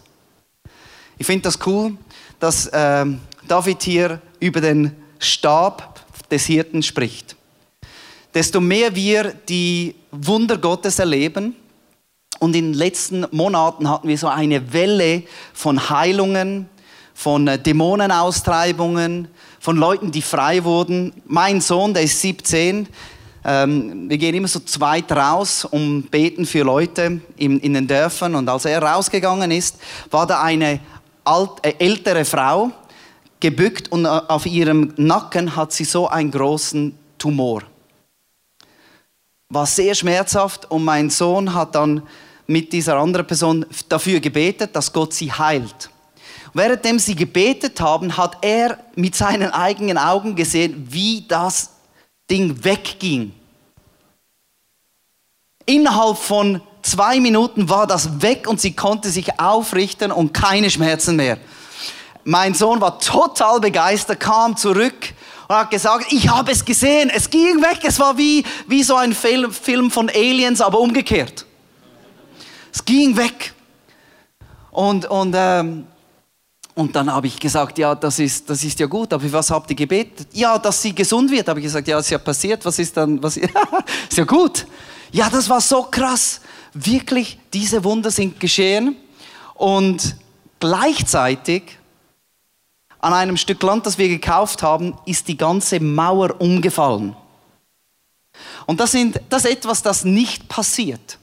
[1.17, 1.97] Ich finde das cool,
[2.39, 3.05] dass äh,
[3.47, 7.35] David hier über den Stab des Hirten spricht.
[8.33, 11.55] Desto mehr wir die Wunder Gottes erleben,
[12.41, 15.21] und in den letzten Monaten hatten wir so eine Welle
[15.53, 16.67] von Heilungen,
[17.21, 19.27] von äh, Dämonenaustreibungen,
[19.59, 21.13] von Leuten, die frei wurden.
[21.27, 22.87] Mein Sohn, der ist 17,
[23.45, 28.33] ähm, wir gehen immer so zweit raus, um beten für Leute in, in den Dörfern.
[28.33, 29.77] Und als er rausgegangen ist,
[30.09, 30.79] war da eine
[31.23, 32.71] alt, äh, ältere Frau
[33.39, 37.61] gebückt und äh, auf ihrem Nacken hat sie so einen großen Tumor.
[39.49, 42.01] War sehr schmerzhaft und mein Sohn hat dann
[42.47, 45.91] mit dieser anderen Person dafür gebetet, dass Gott sie heilt.
[46.53, 51.71] Währenddem sie gebetet haben, hat er mit seinen eigenen Augen gesehen, wie das
[52.29, 53.33] Ding wegging.
[55.65, 61.15] Innerhalb von zwei Minuten war das weg und sie konnte sich aufrichten und keine Schmerzen
[61.15, 61.37] mehr.
[62.23, 65.13] Mein Sohn war total begeistert, kam zurück
[65.47, 68.95] und hat gesagt, ich habe es gesehen, es ging weg, es war wie, wie so
[68.95, 71.45] ein Film, Film von Aliens, aber umgekehrt.
[72.73, 73.53] Es ging weg.
[74.71, 75.87] Und, und ähm,
[76.73, 79.51] Und dann habe ich gesagt, ja, das ist, das ist ja gut, aber für was
[79.51, 80.27] habt ihr gebetet?
[80.31, 81.47] Ja, dass sie gesund wird.
[81.47, 83.37] Habe ich gesagt, ja, ist ja passiert, was ist dann, was,
[84.09, 84.65] ist ja gut.
[85.11, 86.39] Ja, das war so krass.
[86.73, 88.95] Wirklich, diese Wunder sind geschehen.
[89.55, 90.15] Und
[90.59, 91.77] gleichzeitig,
[92.99, 97.15] an einem Stück Land, das wir gekauft haben, ist die ganze Mauer umgefallen.
[98.65, 101.17] Und das, sind, das ist etwas, das nicht passiert.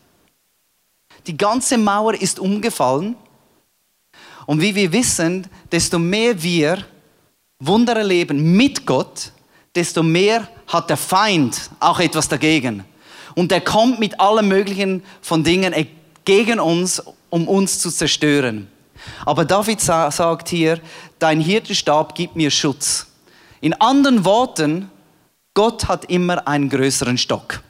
[1.27, 3.17] Die ganze Mauer ist umgefallen
[4.49, 6.79] und wie wir wissen, desto mehr wir
[7.59, 9.31] Wunder erleben mit Gott,
[9.75, 12.83] desto mehr hat der Feind auch etwas dagegen.
[13.35, 15.75] Und er kommt mit allen möglichen von Dingen
[16.25, 18.69] gegen uns, um uns zu zerstören.
[19.27, 20.81] Aber David sagt hier,
[21.19, 23.07] dein Hirtenstab gibt mir Schutz.
[23.61, 24.91] In anderen Worten,
[25.53, 27.63] Gott hat immer einen größeren Stock.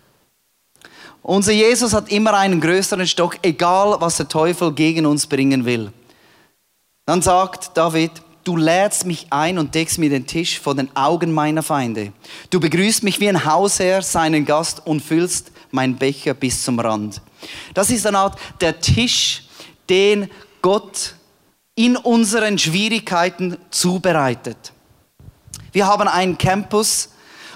[1.22, 5.92] Unser Jesus hat immer einen größeren Stock, egal was der Teufel gegen uns bringen will.
[7.08, 8.10] Dann sagt David,
[8.44, 12.12] du lädst mich ein und deckst mir den Tisch vor den Augen meiner Feinde.
[12.50, 17.22] Du begrüßt mich wie ein Hausherr, seinen Gast und füllst meinen Becher bis zum Rand.
[17.72, 19.44] Das ist eine Art der Tisch,
[19.88, 21.14] den Gott
[21.74, 24.74] in unseren Schwierigkeiten zubereitet.
[25.72, 27.08] Wir haben einen Campus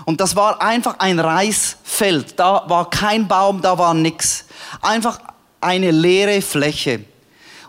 [0.07, 2.41] und das war einfach ein Reisfeld.
[2.41, 4.47] Da war kein Baum, da war nichts.
[4.81, 5.21] Einfach
[5.61, 7.05] eine leere Fläche.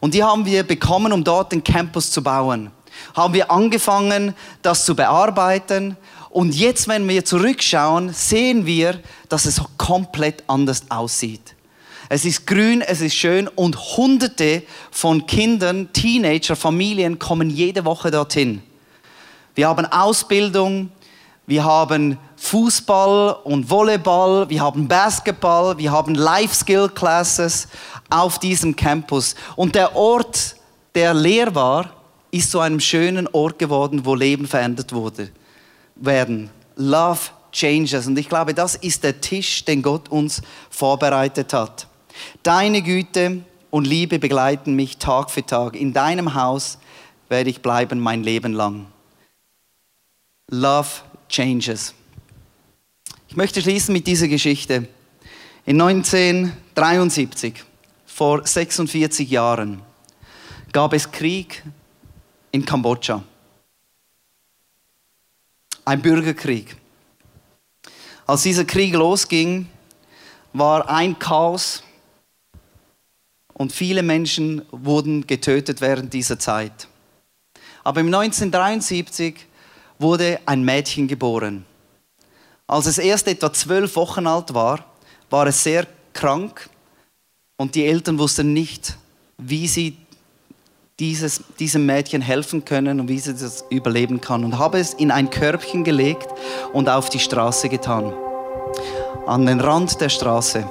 [0.04, 2.72] Und die haben wir bekommen, um dort den Campus zu bauen.
[3.16, 5.96] Haben wir angefangen, das zu bearbeiten.
[6.30, 11.56] Und jetzt, wenn wir zurückschauen, sehen wir, dass es komplett anders aussieht.
[12.10, 18.12] Es ist grün, es ist schön und hunderte von Kindern, Teenager, Familien kommen jede Woche
[18.12, 18.62] dorthin.
[19.56, 20.92] Wir haben Ausbildung,
[21.48, 27.70] wir haben Fußball und Volleyball, wir haben Basketball, wir haben Life Skill Classes
[28.10, 29.34] auf diesem Campus.
[29.56, 30.58] Und der Ort,
[30.94, 31.90] der leer war,
[32.32, 35.30] ist zu einem schönen Ort geworden, wo Leben verändert wurde,
[35.96, 36.50] werden.
[36.76, 37.22] Love
[37.54, 38.08] changes.
[38.08, 41.88] Und ich glaube, das ist der Tisch, den Gott uns vorbereitet hat.
[42.44, 45.78] Deine Güte und Liebe begleiten mich Tag für Tag.
[45.78, 46.78] In deinem Haus
[47.30, 48.88] werde ich bleiben mein Leben lang.
[50.52, 50.90] Love
[51.30, 51.96] changes.
[53.34, 54.88] Ich möchte schließen mit dieser Geschichte.
[55.66, 57.64] In 1973
[58.06, 59.82] vor 46 Jahren
[60.72, 61.64] gab es Krieg
[62.52, 63.24] in Kambodscha.
[65.84, 66.76] Ein Bürgerkrieg.
[68.28, 69.68] Als dieser Krieg losging,
[70.54, 71.82] war ein Chaos
[73.54, 76.88] und viele Menschen wurden getötet während dieser Zeit.
[77.84, 79.48] Aber im 1973
[79.98, 81.66] wurde ein Mädchen geboren.
[82.74, 84.80] Als es erst etwa zwölf Wochen alt war,
[85.30, 86.68] war es sehr krank
[87.56, 88.98] und die Eltern wussten nicht,
[89.38, 89.96] wie sie
[91.00, 94.44] dieses, diesem Mädchen helfen können und wie sie das überleben kann.
[94.44, 96.28] Und habe es in ein Körbchen gelegt
[96.74, 98.12] und auf die Straße getan.
[99.28, 100.68] An den Rand der Straße.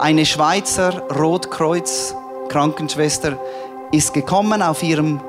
[0.00, 2.16] Eine Schweizer Rotkreuz
[2.48, 3.38] Krankenschwester
[3.92, 5.20] ist gekommen auf ihrem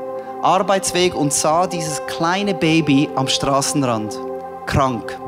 [0.42, 4.20] Arbeitsweg und sah dieses kleine Baby am Straßenrand,
[4.66, 5.20] krank.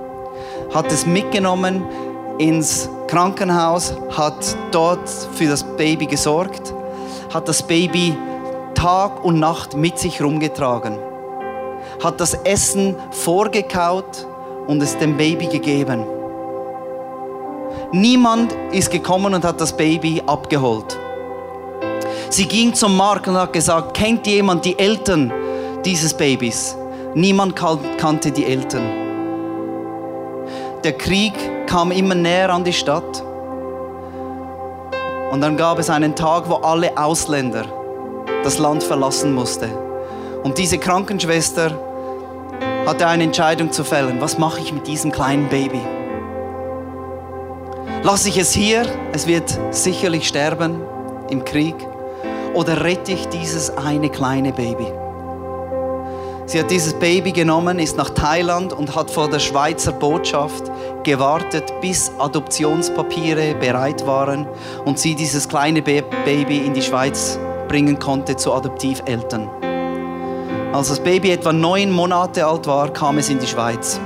[0.74, 1.84] Hat es mitgenommen
[2.38, 6.74] ins Krankenhaus, hat dort für das Baby gesorgt,
[7.34, 8.16] hat das Baby
[8.76, 11.00] Tag und Nacht mit sich rumgetragen,
[12.04, 14.28] hat das Essen vorgekaut
[14.68, 16.06] und es dem Baby gegeben.
[17.92, 20.98] Niemand ist gekommen und hat das Baby abgeholt.
[22.30, 25.32] Sie ging zum Markt und hat gesagt, kennt jemand die Eltern
[25.86, 26.76] dieses Babys?
[27.14, 29.07] Niemand kannte die Eltern.
[30.88, 31.34] Der Krieg
[31.68, 33.22] kam immer näher an die Stadt.
[35.34, 37.66] Und dann gab es einen Tag, wo alle Ausländer
[38.46, 39.70] das Land verlassen mussten.
[40.44, 41.78] Und diese Krankenschwester
[42.86, 44.22] hatte eine Entscheidung zu fällen.
[44.22, 45.82] Was mache ich mit diesem kleinen Baby?
[48.04, 48.86] Lasse ich es hier?
[49.12, 50.82] Es wird sicherlich sterben
[51.30, 51.76] im Krieg.
[52.54, 54.88] Oder rette ich dieses eine kleine Baby?
[56.48, 60.72] Sie hat dieses Baby genommen, ist nach Thailand und hat vor der Schweizer Botschaft
[61.04, 64.48] gewartet, bis Adoptionspapiere bereit waren
[64.86, 69.50] und sie dieses kleine Baby in die Schweiz bringen konnte zu Adoptiveltern.
[70.72, 74.00] Als das Baby etwa neun Monate alt war, kam es in die Schweiz.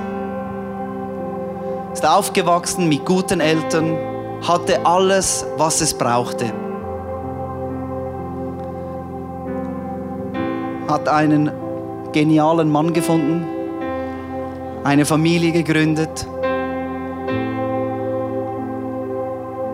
[1.93, 3.95] Ist aufgewachsen mit guten Eltern,
[4.47, 6.51] hatte alles, was es brauchte.
[10.87, 11.51] Hat einen
[12.11, 13.45] genialen Mann gefunden,
[14.83, 16.27] eine Familie gegründet.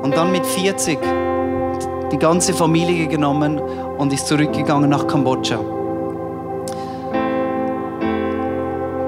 [0.04, 1.00] Und dann mit 40
[2.12, 5.60] die ganze Familie genommen und ist zurückgegangen nach Kambodscha.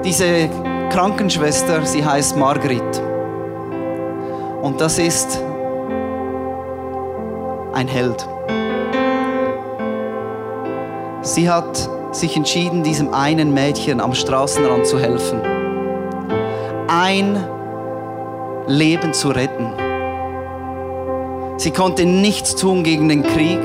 [0.04, 0.50] Diese
[0.90, 3.02] Krankenschwester, sie heißt Margrit.
[4.62, 5.42] Und das ist
[7.72, 8.26] ein Held.
[11.22, 15.40] Sie hat sich entschieden, diesem einen Mädchen am Straßenrand zu helfen.
[16.88, 17.44] Ein
[18.66, 19.72] Leben zu retten.
[21.56, 23.60] Sie konnte nichts tun gegen den Krieg,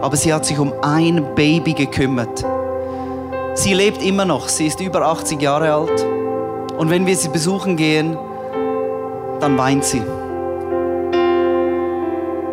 [0.00, 2.44] aber sie hat sich um ein Baby gekümmert.
[3.54, 6.06] Sie lebt immer noch, sie ist über 80 Jahre alt.
[6.76, 8.16] Und wenn wir sie besuchen gehen,
[9.40, 10.02] dann weint sie.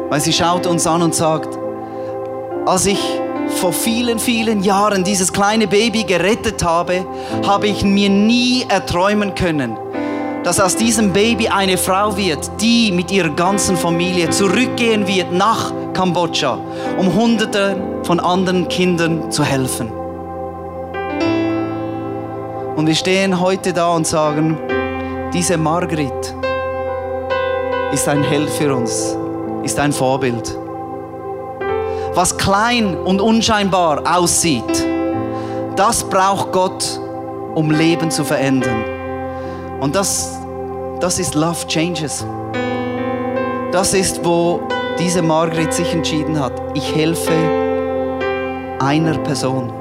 [0.09, 1.57] Weil sie schaut uns an und sagt,
[2.65, 2.99] als ich
[3.57, 7.05] vor vielen, vielen Jahren dieses kleine Baby gerettet habe,
[7.45, 9.75] habe ich mir nie erträumen können,
[10.43, 15.73] dass aus diesem Baby eine Frau wird, die mit ihrer ganzen Familie zurückgehen wird nach
[15.93, 16.59] Kambodscha,
[16.97, 19.91] um Hunderten von anderen Kindern zu helfen.
[22.75, 24.57] Und wir stehen heute da und sagen,
[25.33, 26.35] diese Margret
[27.91, 29.17] ist ein Held für uns,
[29.63, 30.57] ist ein Vorbild
[32.17, 34.87] was klein und unscheinbar aussieht,
[35.75, 36.99] das braucht Gott,
[37.53, 38.83] um Leben zu verändern.
[39.79, 40.35] Und das,
[40.99, 42.25] das ist Love Changes.
[43.71, 44.61] Das ist, wo
[44.97, 46.53] diese Margret sich entschieden hat.
[46.73, 47.31] Ich helfe
[48.79, 49.71] einer Person.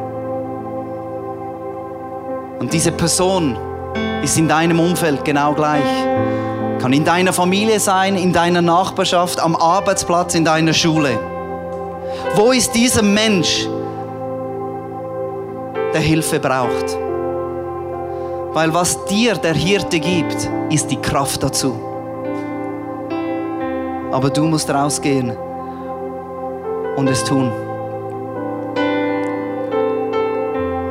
[2.58, 3.56] Und diese Person
[4.22, 5.88] ist in deinem Umfeld genau gleich.
[6.82, 11.18] Kann in deiner Familie sein, in deiner Nachbarschaft, am Arbeitsplatz, in deiner Schule.
[12.36, 13.66] Wo ist dieser Mensch,
[15.94, 16.94] der Hilfe braucht?
[18.52, 21.74] Weil was dir der Hirte gibt, ist die Kraft dazu.
[24.12, 25.34] Aber du musst rausgehen
[26.96, 27.50] und es tun.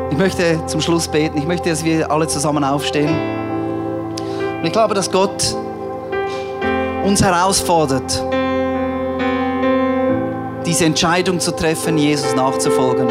[0.09, 1.37] Ich möchte zum Schluss beten.
[1.37, 3.15] Ich möchte, dass wir alle zusammen aufstehen.
[4.57, 5.55] Und ich glaube, dass Gott
[7.03, 8.23] uns herausfordert,
[10.65, 13.07] diese Entscheidung zu treffen, Jesus nachzufolgen.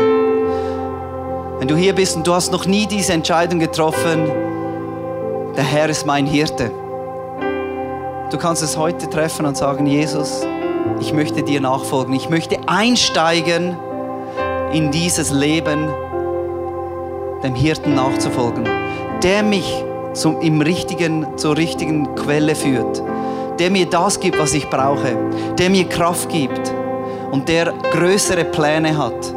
[1.59, 4.31] Wenn du hier bist und du hast noch nie diese Entscheidung getroffen,
[5.57, 6.71] der Herr ist mein Hirte.
[8.31, 10.45] Du kannst es heute treffen und sagen, Jesus,
[11.01, 12.15] ich möchte dir nachfolgen.
[12.15, 13.77] Ich möchte einsteigen
[14.73, 15.89] in dieses Leben,
[17.45, 18.69] dem Hirten nachzufolgen,
[19.23, 23.01] der mich zum, im richtigen, zur richtigen Quelle führt,
[23.61, 25.17] der mir das gibt, was ich brauche,
[25.57, 26.73] der mir Kraft gibt
[27.31, 29.35] und der größere Pläne hat,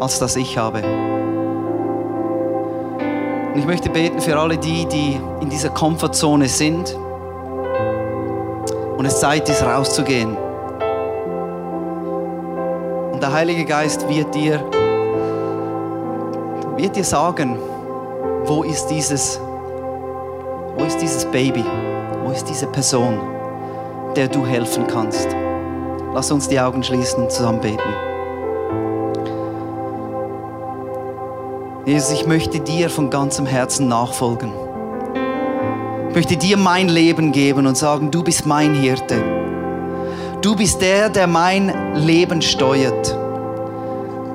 [0.00, 0.82] als das ich habe.
[3.52, 6.96] Und ich möchte beten für alle die, die in dieser Komfortzone sind
[8.96, 10.36] und es Zeit ist, rauszugehen.
[13.12, 14.64] Und der Heilige Geist wird dir,
[16.76, 17.58] wird dir sagen,
[18.44, 19.38] wo ist dieses,
[20.78, 21.64] wo ist dieses Baby,
[22.24, 23.20] wo ist diese Person,
[24.16, 25.41] der du helfen kannst.
[26.14, 27.80] Lass uns die Augen schließen und zusammen beten.
[31.86, 34.52] Jesus, ich möchte dir von ganzem Herzen nachfolgen.
[36.10, 39.16] Ich möchte dir mein Leben geben und sagen, du bist mein Hirte.
[40.42, 43.16] Du bist der, der mein Leben steuert.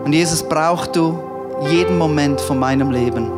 [0.03, 1.19] Und Jesus brauchst du
[1.69, 3.29] jeden Moment von meinem Leben,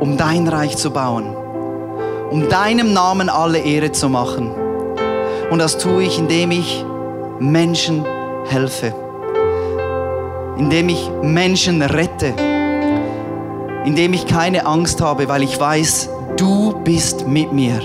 [0.00, 1.36] um dein Reich zu bauen,
[2.30, 4.61] um deinem Namen alle Ehre zu machen.
[5.52, 6.82] Und das tue ich, indem ich
[7.38, 8.06] Menschen
[8.46, 8.94] helfe,
[10.56, 12.32] indem ich Menschen rette,
[13.84, 17.80] indem ich keine Angst habe, weil ich weiß, du bist mit mir.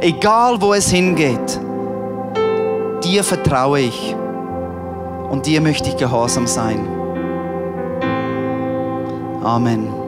[0.00, 1.58] Egal wo es hingeht,
[3.02, 4.14] dir vertraue ich
[5.30, 6.86] und dir möchte ich gehorsam sein.
[9.42, 10.07] Amen.